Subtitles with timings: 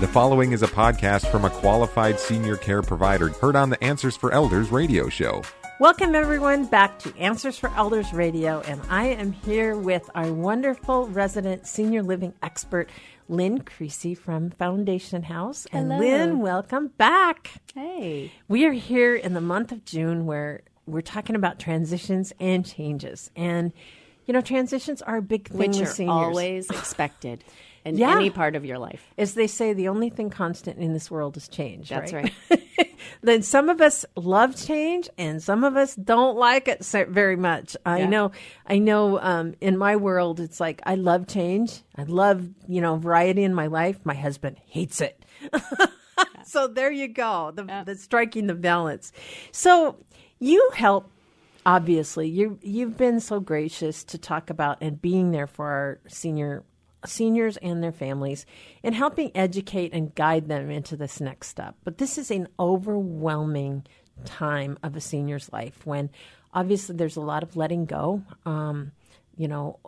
[0.00, 4.14] The following is a podcast from a qualified senior care provider heard on the Answers
[4.14, 5.42] for Elders radio show.
[5.80, 8.60] Welcome, everyone, back to Answers for Elders Radio.
[8.60, 12.90] And I am here with our wonderful resident senior living expert,
[13.30, 15.66] Lynn Creasy from Foundation House.
[15.72, 16.04] And Hello.
[16.04, 17.52] Lynn, welcome back.
[17.74, 18.32] Hey.
[18.48, 23.30] We are here in the month of June where we're talking about transitions and changes.
[23.34, 23.72] And,
[24.26, 26.12] you know, transitions are a big thing Which with are seniors.
[26.12, 27.44] always expected
[27.86, 28.16] in Yeah.
[28.16, 29.12] any part of your life.
[29.16, 31.88] As they say, the only thing constant in this world is change.
[31.88, 32.32] That's right.
[33.22, 37.36] then some of us love change, and some of us don't like it so very
[37.36, 37.76] much.
[37.86, 38.08] I Yeah.
[38.08, 38.32] know.
[38.66, 39.18] I know.
[39.20, 41.82] Um, in my world, it's like I love change.
[41.96, 43.98] I love you know variety in my life.
[44.04, 45.24] My husband hates it.
[46.44, 47.52] so there you go.
[47.54, 49.12] The, the striking the balance.
[49.52, 49.96] So
[50.38, 51.10] you help.
[51.64, 56.62] Obviously, you you've been so gracious to talk about and being there for our senior
[57.04, 58.46] seniors and their families
[58.82, 61.76] and helping educate and guide them into this next step.
[61.84, 63.84] But this is an overwhelming
[64.24, 66.10] time of a senior's life when
[66.54, 68.22] obviously there's a lot of letting go.
[68.44, 68.92] Um,
[69.36, 69.78] you know,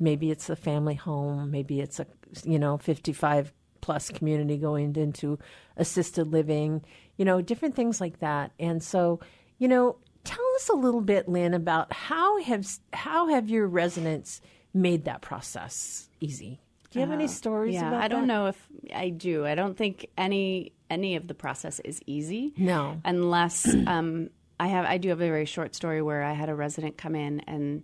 [0.00, 2.06] maybe it's a family home, maybe it's a
[2.44, 5.38] you know 55 plus community going into
[5.76, 6.82] assisted living,
[7.18, 8.50] you know, different things like that.
[8.58, 9.20] And so,
[9.58, 14.40] you know, tell us a little bit, Lynn, about how have how have your residents
[14.72, 16.60] made that process easy?
[16.94, 18.32] Do you have any stories yeah, about I don't that?
[18.34, 19.44] know if I do.
[19.44, 22.52] I don't think any any of the process is easy.
[22.56, 23.00] No.
[23.04, 26.54] Unless um, I have I do have a very short story where I had a
[26.54, 27.82] resident come in and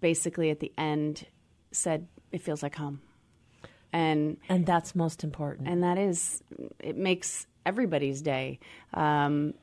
[0.00, 1.26] basically at the end
[1.70, 3.00] said it feels like home.
[3.92, 5.68] And And that's most important.
[5.68, 6.42] and that is
[6.80, 8.58] it makes everybody's day
[8.94, 9.54] um,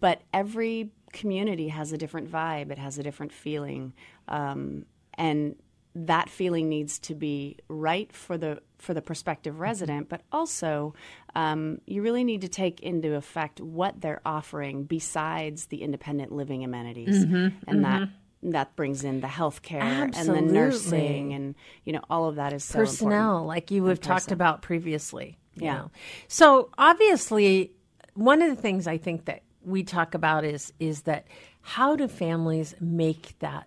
[0.00, 3.92] but every community has a different vibe it has a different feeling
[4.28, 5.54] um, and
[5.94, 9.62] that feeling needs to be right for the for the prospective mm-hmm.
[9.62, 10.94] resident but also
[11.34, 16.64] um, you really need to take into effect what they're offering besides the independent living
[16.64, 17.48] amenities mm-hmm.
[17.66, 18.50] and that mm-hmm.
[18.50, 21.54] that brings in the healthcare and the nursing and
[21.84, 25.38] you know all of that is so personnel, like you have talked about previously.
[25.54, 25.74] you Yeah.
[25.74, 25.90] know.
[26.28, 27.72] So obviously,
[28.14, 31.26] one of the things I think that we talk about is is that
[31.62, 33.66] how do families make that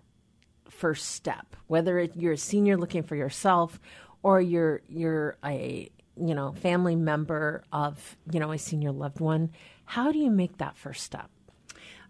[0.83, 1.55] first step?
[1.67, 3.79] Whether it, you're a senior looking for yourself,
[4.21, 9.51] or you're you're a you know family member of you know a senior loved one,
[9.85, 11.29] how do you make that first step?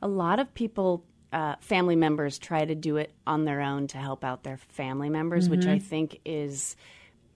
[0.03, 3.97] a lot of people uh, family members try to do it on their own to
[3.97, 6.75] help out their family members which i think is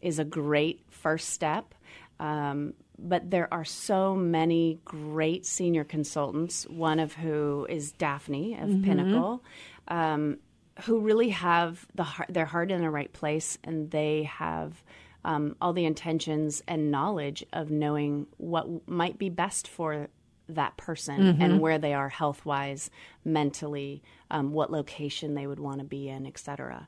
[0.01, 1.73] is a great first step
[2.19, 8.69] um, but there are so many great senior consultants one of who is daphne of
[8.83, 9.43] pinnacle
[9.87, 10.37] um,
[10.83, 14.83] who really have the heart, their heart in the right place and they have
[15.25, 20.07] um, all the intentions and knowledge of knowing what might be best for
[20.49, 22.89] that person and where they are health wise,
[23.25, 24.01] mentally,
[24.31, 26.87] um, what location they would want to be in, et cetera.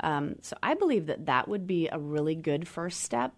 [0.00, 3.34] Um, so I believe that that would be a really good first step.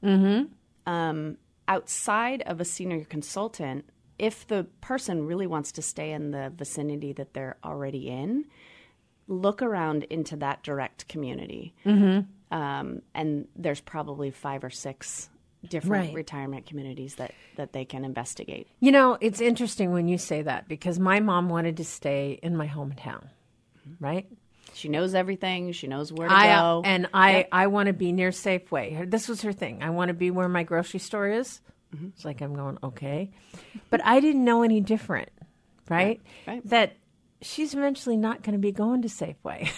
[0.87, 1.37] Um,
[1.69, 3.85] outside of a senior consultant,
[4.19, 8.47] if the person really wants to stay in the vicinity that they're already in,
[9.31, 11.73] look around into that direct community.
[12.51, 15.29] Um, and there's probably five or six
[15.69, 16.15] different Right.
[16.15, 18.67] retirement communities that, that they can investigate.
[18.81, 22.57] You know, it's interesting when you say that because my mom wanted to stay in
[22.57, 23.29] my hometown,
[24.01, 24.27] right?
[24.75, 25.73] She knows everything.
[25.73, 26.83] She knows where to I go.
[26.85, 29.09] and I I want to be near Safeway.
[29.11, 29.83] This was her thing.
[29.83, 31.61] I want to be where my grocery store is.
[31.95, 32.09] Mm-hmm.
[32.15, 33.31] It's like I'm going okay,
[33.91, 35.29] but I didn't know any different,
[35.89, 36.21] right?
[36.47, 36.63] right.
[36.69, 36.95] That
[37.43, 39.71] she's eventually not going to be going to Safeway,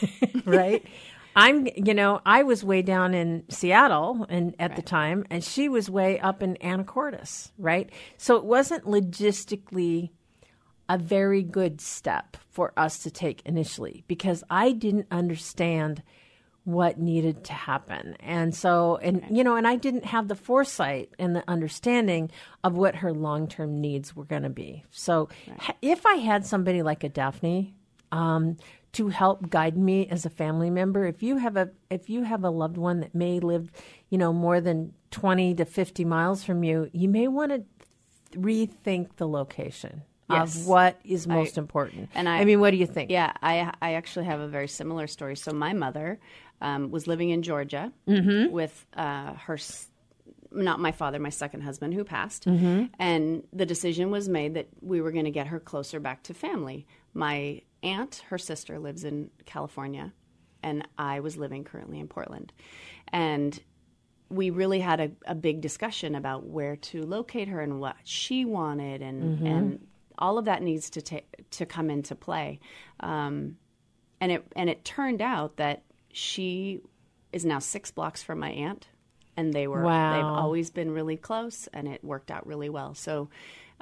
[0.45, 0.85] right?
[1.35, 5.69] I'm, you know, I was way down in Seattle and at the time, and she
[5.69, 7.91] was way up in Anacortes, right?
[8.19, 10.11] So it wasn't logistically
[10.89, 16.03] a very good step for us to take initially because I didn't understand
[16.65, 18.17] what needed to happen.
[18.21, 22.31] And so, and you know, and I didn't have the foresight and the understanding
[22.63, 24.85] of what her long term needs were going to be.
[24.91, 25.29] So,
[25.59, 27.75] ha- if I had somebody like a Daphne,
[28.13, 28.57] um,
[28.93, 32.45] to help guide me as a family member, if you have a if you have
[32.45, 33.73] a loved one that may live,
[34.11, 37.65] you know, more than twenty to fifty miles from you, you may want to
[38.39, 40.57] rethink the location Yes.
[40.57, 42.09] of what is most important.
[42.15, 43.11] and I, I- mean, what do you think?
[43.11, 45.37] yeah, I, I actually have a very similar story.
[45.37, 46.19] So my mother
[46.63, 48.53] um, was living in Georgia Mm-hmm.
[48.53, 49.59] with uh, her,
[50.51, 52.47] not my father, my second husband who passed.
[52.47, 52.87] Mm-hmm.
[52.99, 56.35] And the decision was made that we were going to get her closer back to
[56.35, 56.87] family.
[57.13, 60.13] My aunt, her sister, lives in California,
[60.63, 62.53] and I was living currently in Portland.
[63.09, 63.59] And
[64.29, 68.45] we really had a, a, big discussion about where to locate her and what she
[68.45, 69.47] wanted, and mm-hmm.
[69.47, 69.87] and
[70.17, 72.61] all of that needs to ta- to come into play.
[73.01, 73.59] Um,
[74.21, 75.83] and it and it turned out that
[76.13, 76.81] she
[77.33, 78.89] is now six blocks from my aunt,
[79.37, 80.15] and they were wow.
[80.15, 82.95] they've always been really close, and it worked out really well.
[82.95, 83.29] So.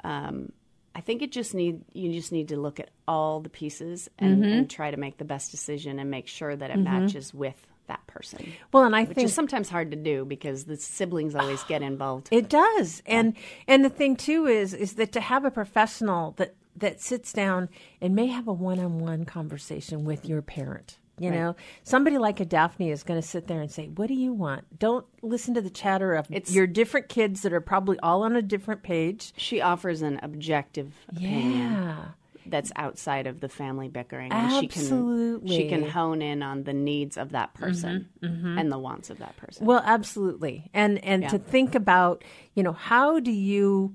[0.03, 0.51] Um,
[0.93, 4.43] I think it just need you just need to look at all the pieces and,
[4.43, 4.51] mm-hmm.
[4.51, 6.83] and try to make the best decision and make sure that it mm-hmm.
[6.83, 7.55] matches with
[7.87, 8.53] that person.
[8.71, 11.81] Well, and I which think is sometimes hard to do because the siblings always get
[11.81, 12.29] involved.
[12.31, 13.35] It does, and
[13.67, 17.69] and the thing too is is that to have a professional that that sits down
[17.99, 20.97] and may have a one-on-one conversation with your parent.
[21.21, 21.39] You right.
[21.39, 24.33] know, somebody like a Daphne is going to sit there and say, "What do you
[24.33, 28.23] want?" Don't listen to the chatter of it's, your different kids that are probably all
[28.23, 29.33] on a different page.
[29.37, 31.73] She offers an objective opinion.
[31.73, 32.05] Yeah
[32.45, 34.31] that's outside of the family bickering.
[34.31, 35.49] And absolutely.
[35.49, 38.57] she can she can hone in on the needs of that person mm-hmm, mm-hmm.
[38.57, 39.65] and the wants of that person.
[39.65, 40.69] Well, absolutely.
[40.73, 41.29] And and yeah.
[41.29, 42.23] to think about,
[42.55, 43.93] you know, how do you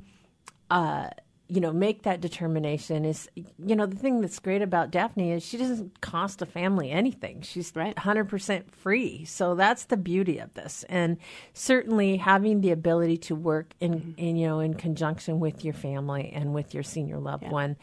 [0.70, 1.10] uh
[1.48, 5.44] you know, make that determination is, you know, the thing that's great about Daphne is
[5.44, 7.42] she doesn't cost a family anything.
[7.42, 7.94] She's right.
[7.94, 9.24] 100% free.
[9.24, 10.84] So that's the beauty of this.
[10.88, 11.18] And
[11.52, 14.18] certainly having the ability to work in, mm-hmm.
[14.18, 17.50] in you know, in conjunction with your family and with your senior loved yeah.
[17.50, 17.76] one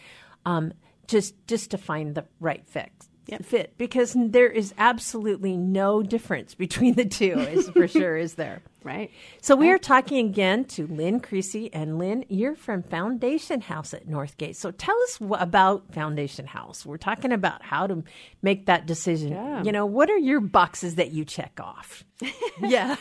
[0.45, 0.73] um,
[1.07, 3.09] just just to find the right fix.
[3.27, 3.45] Yep.
[3.45, 8.61] fit because there is absolutely no difference between the two is for sure is there
[8.83, 9.11] right
[9.41, 14.07] so we are talking again to lynn creasy and lynn you're from foundation house at
[14.07, 18.03] northgate so tell us wh- about foundation house we're talking about how to
[18.41, 19.63] make that decision yeah.
[19.63, 22.03] you know what are your boxes that you check off
[22.61, 22.97] yeah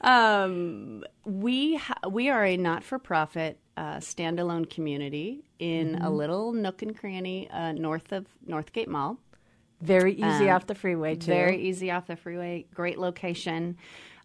[0.00, 6.04] um, we ha- we are a not-for-profit uh, standalone community in mm-hmm.
[6.04, 9.18] a little nook and cranny uh, north of Northgate Mall.
[9.80, 11.30] Very easy um, off the freeway, too.
[11.30, 12.66] Very easy off the freeway.
[12.74, 13.76] Great location.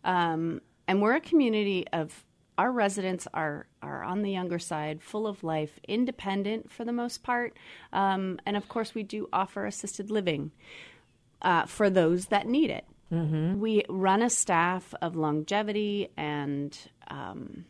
[0.03, 2.25] Um, and we're a community of
[2.57, 7.23] our residents are are on the younger side, full of life, independent for the most
[7.23, 7.57] part,
[7.91, 10.51] um, and of course we do offer assisted living
[11.41, 12.85] uh, for those that need it.
[13.11, 13.59] Mm-hmm.
[13.59, 16.77] We run a staff of longevity and
[17.09, 17.65] um,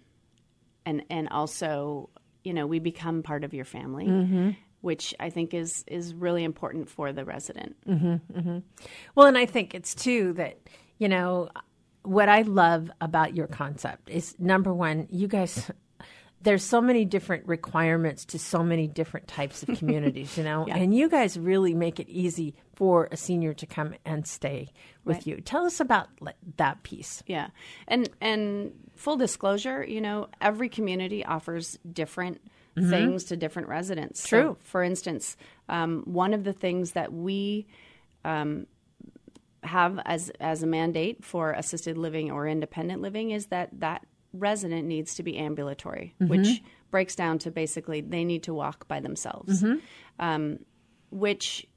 [0.86, 2.10] and and also
[2.44, 4.50] you know we become part of your family mm-hmm.
[4.82, 8.60] Which i think is is really important for the resident mm-hmm, mm-hmm.
[9.16, 10.60] well and i think it's too that
[10.98, 11.50] you know
[12.04, 15.72] what i love about your concept is number one you guys
[16.44, 20.78] there's so many different requirements to so many different types of communities, you know, yeah.
[20.78, 24.70] and you guys really make it easy for a senior to come and stay
[25.06, 25.28] with right.
[25.28, 25.42] you.
[25.42, 26.10] Tell us about
[26.58, 27.22] that piece.
[27.28, 27.50] Yeah,
[27.88, 32.42] and and full disclosure, you know, every community offers different
[32.78, 32.90] mm-hmm.
[32.90, 34.28] things to different residents.
[34.28, 34.42] True.
[34.42, 35.38] So, for instance,
[35.70, 37.68] um, one of the things that we
[38.24, 38.68] um,
[39.64, 44.88] have as as a mandate for assisted living or independent living is that that resident
[44.88, 46.30] needs to be ambulatory, mm-hmm.
[46.30, 49.80] which breaks down to basically they need to walk by themselves, mm-hmm.
[50.20, 50.60] um,
[51.10, 51.68] which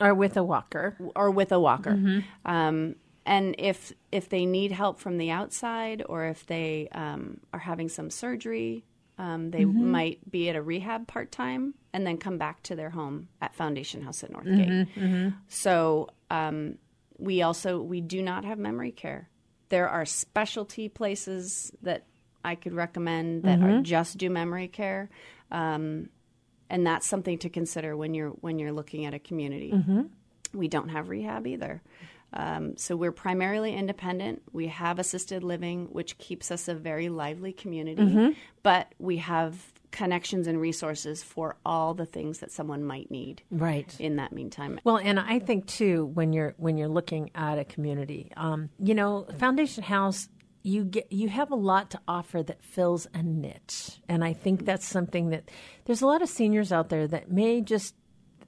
[0.00, 1.92] or with a walker or with a walker.
[1.92, 2.50] Mm-hmm.
[2.50, 2.96] Um,
[3.26, 7.88] and if if they need help from the outside or if they um, are having
[7.88, 8.84] some surgery,
[9.20, 9.90] um, they mm-hmm.
[9.90, 13.54] might be at a rehab part time and then come back to their home at
[13.54, 14.70] Foundation House at Northgate.
[14.70, 15.04] Mm-hmm.
[15.04, 15.28] Mm-hmm.
[15.48, 16.78] So um,
[17.18, 19.28] we also we do not have memory care.
[19.68, 22.06] There are specialty places that
[22.42, 23.80] I could recommend that mm-hmm.
[23.80, 25.10] are just do memory care,
[25.50, 26.08] um,
[26.70, 29.72] and that's something to consider when you're when you're looking at a community.
[29.72, 30.02] Mm-hmm.
[30.54, 31.82] We don't have rehab either.
[32.32, 34.42] Um, so we're primarily independent.
[34.52, 38.30] We have assisted living, which keeps us a very lively community, mm-hmm.
[38.62, 43.96] but we have connections and resources for all the things that someone might need right
[43.98, 47.64] in that meantime well and i think too when you're when you're looking at a
[47.64, 50.28] community um, you know foundation house
[50.62, 54.64] you get you have a lot to offer that fills a niche and i think
[54.64, 55.50] that's something that
[55.86, 57.94] there's a lot of seniors out there that may just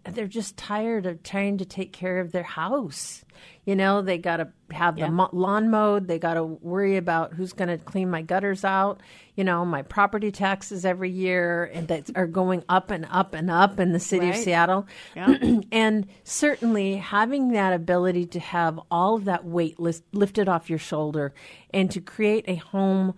[0.05, 3.25] they're just tired of trying to take care of their house.
[3.65, 5.27] You know, they got to have the yeah.
[5.33, 6.09] lawn mowed.
[6.09, 9.01] They got to worry about who's going to clean my gutters out.
[9.37, 13.51] You know, my property taxes every year and that are going up and up and
[13.51, 14.35] up in the city right.
[14.35, 14.87] of Seattle.
[15.15, 15.37] Yeah.
[15.73, 21.33] and certainly having that ability to have all of that weight lifted off your shoulder
[21.73, 23.15] and to create a home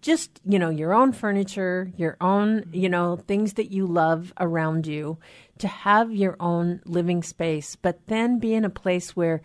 [0.00, 4.86] just you know your own furniture your own you know things that you love around
[4.86, 5.18] you
[5.58, 9.42] to have your own living space, but then be in a place where,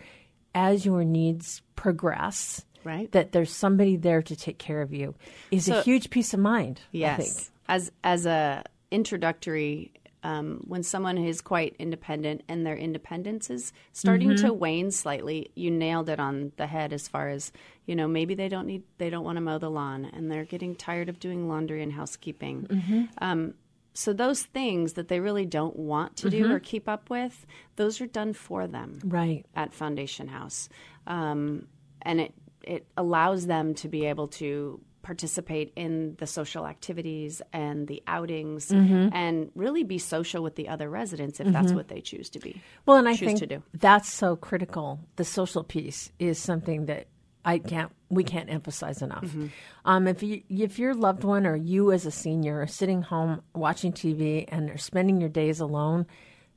[0.53, 5.15] as your needs progress, right, that there's somebody there to take care of you
[5.49, 6.81] is so, a huge peace of mind.
[6.91, 9.91] Yes, as as a introductory
[10.23, 14.45] Um, when someone is quite independent and their independence is starting mm-hmm.
[14.45, 17.51] to wane slightly, you nailed it on the head as far as
[17.85, 18.07] you know.
[18.07, 21.09] Maybe they don't need, they don't want to mow the lawn, and they're getting tired
[21.09, 22.67] of doing laundry and housekeeping.
[22.69, 23.03] Mm-hmm.
[23.19, 23.53] Um,
[23.93, 26.53] so those things that they really don't want to do mm-hmm.
[26.53, 29.45] or keep up with, those are done for them, right?
[29.55, 30.69] At Foundation House,
[31.07, 31.67] um,
[32.01, 37.87] and it it allows them to be able to participate in the social activities and
[37.87, 39.13] the outings mm-hmm.
[39.13, 41.53] and really be social with the other residents if mm-hmm.
[41.53, 42.61] that's what they choose to be.
[42.85, 45.01] Well, and I think that's so critical.
[45.17, 47.07] The social piece is something that
[47.45, 49.25] I can't we can't emphasize enough.
[49.25, 49.47] Mm-hmm.
[49.85, 53.41] Um, if you if your loved one or you as a senior are sitting home
[53.53, 56.05] watching TV and are spending your days alone,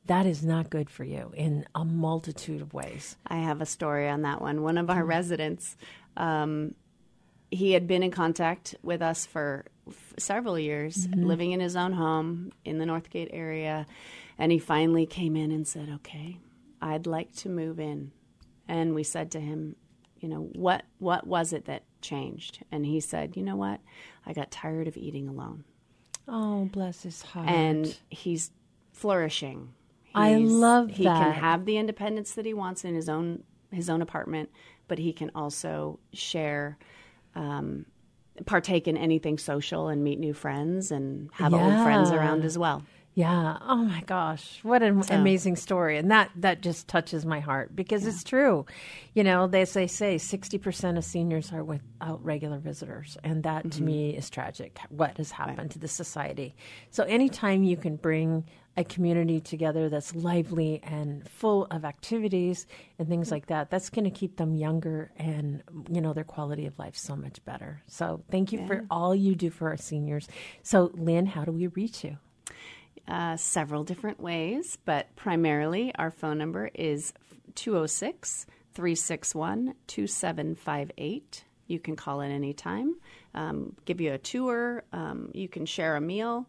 [0.06, 3.16] that is not good for you in a multitude of ways.
[3.26, 4.62] I have a story on that one.
[4.62, 5.08] One of our mm-hmm.
[5.08, 5.76] residents
[6.16, 6.74] um,
[7.50, 11.24] he had been in contact with us for f- several years, mm-hmm.
[11.24, 13.86] living in his own home in the Northgate area.
[14.38, 16.38] And he finally came in and said, Okay,
[16.80, 18.12] I'd like to move in.
[18.68, 19.76] And we said to him,
[20.18, 22.64] You know, what, what was it that changed?
[22.72, 23.80] And he said, You know what?
[24.24, 25.64] I got tired of eating alone.
[26.28, 27.48] Oh, bless his heart.
[27.48, 28.50] And he's
[28.92, 29.72] flourishing.
[30.04, 31.18] He's, I love he that.
[31.18, 34.48] He can have the independence that he wants in his own his own apartment,
[34.88, 36.78] but he can also share
[37.34, 37.84] um,
[38.44, 41.58] partake in anything social and meet new friends and have yeah.
[41.58, 42.82] old friends around as well.
[43.16, 43.56] Yeah.
[43.62, 45.14] Oh my gosh, what an so.
[45.14, 48.10] amazing story, and that that just touches my heart because yeah.
[48.10, 48.66] it's true.
[49.14, 53.60] You know, as they say, sixty percent of seniors are without regular visitors, and that
[53.60, 53.70] mm-hmm.
[53.70, 54.78] to me is tragic.
[54.90, 55.70] What has happened right.
[55.70, 56.54] to the society?
[56.90, 58.44] So anytime you can bring
[58.76, 62.66] a community together that's lively and full of activities
[62.98, 66.66] and things like that that's going to keep them younger and you know their quality
[66.66, 68.66] of life so much better so thank you yeah.
[68.66, 70.28] for all you do for our seniors
[70.62, 72.18] so lynn how do we reach you
[73.08, 77.12] uh, several different ways but primarily our phone number is
[77.54, 82.96] 206 361 2758 you can call at any time
[83.34, 86.46] um, give you a tour um, you can share a meal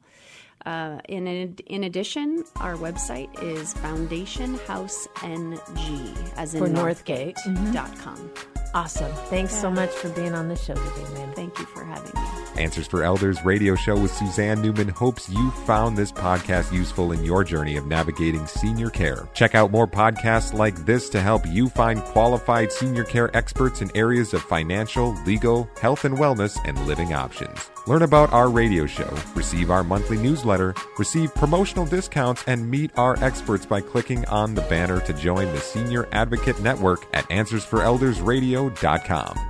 [0.66, 7.38] uh, in, in addition, our website is foundationhouseng, as in For Northgate.
[7.38, 8.18] Northgate.com.
[8.18, 8.57] Mm-hmm.
[8.78, 9.12] Awesome.
[9.32, 9.62] Thanks yeah.
[9.62, 11.34] so much for being on the show today, man.
[11.34, 12.62] Thank you for having me.
[12.62, 17.24] Answers for Elders radio show with Suzanne Newman hopes you found this podcast useful in
[17.24, 19.28] your journey of navigating senior care.
[19.34, 23.96] Check out more podcasts like this to help you find qualified senior care experts in
[23.96, 27.72] areas of financial, legal, health and wellness, and living options.
[27.88, 33.24] Learn about our radio show, receive our monthly newsletter, receive promotional discounts, and meet our
[33.24, 37.26] experts by clicking on the banner to join the Senior Advocate Network at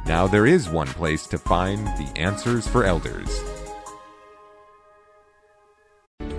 [0.06, 3.30] Now there is one place to find the answers for elders.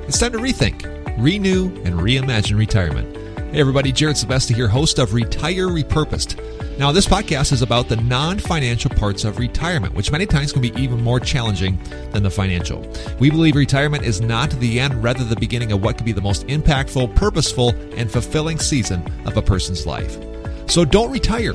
[0.06, 0.84] It's time to rethink,
[1.18, 3.14] renew, and reimagine retirement.
[3.52, 6.38] Hey everybody, Jared Sebesta here, host of Retire Repurposed.
[6.78, 10.62] Now, this podcast is about the non financial parts of retirement, which many times can
[10.62, 11.76] be even more challenging
[12.12, 12.86] than the financial.
[13.18, 16.20] We believe retirement is not the end, rather, the beginning of what could be the
[16.20, 20.16] most impactful, purposeful, and fulfilling season of a person's life.
[20.70, 21.54] So don't retire,